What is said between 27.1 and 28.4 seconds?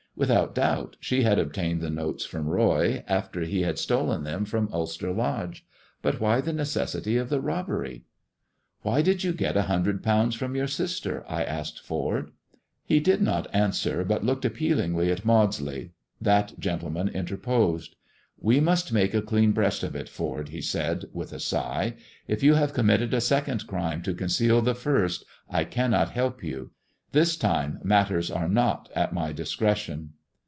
This time matters